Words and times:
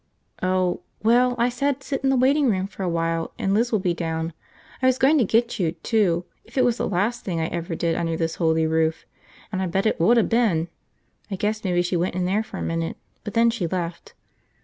"Oh. 0.41 0.81
Well, 1.03 1.35
I 1.37 1.49
said 1.49 1.83
sit 1.83 2.03
in 2.03 2.09
the 2.09 2.15
waiting 2.15 2.49
room 2.49 2.67
a 2.79 2.89
while 2.89 3.33
and 3.37 3.53
Liz 3.53 3.71
will 3.71 3.77
be 3.77 3.93
down. 3.93 4.33
I 4.81 4.87
was 4.87 4.97
going 4.97 5.19
to 5.19 5.23
get 5.23 5.59
you, 5.59 5.73
too, 5.73 6.25
if 6.43 6.57
it 6.57 6.65
was 6.65 6.77
the 6.77 6.89
last 6.89 7.23
thing 7.23 7.39
I 7.39 7.45
ever 7.49 7.75
did 7.75 7.93
under 7.93 8.17
this 8.17 8.37
holy 8.41 8.65
roof. 8.65 9.05
And 9.51 9.61
I 9.61 9.67
bet 9.67 9.85
it 9.85 9.99
woulda 9.99 10.23
been. 10.23 10.69
I 11.29 11.35
guess 11.35 11.63
maybe 11.63 11.83
she 11.83 11.97
went 11.97 12.15
in 12.15 12.25
there 12.25 12.41
for 12.41 12.57
a 12.57 12.63
minute, 12.63 12.97
but 13.23 13.35
then 13.35 13.51
she 13.51 13.67
left." 13.67 14.15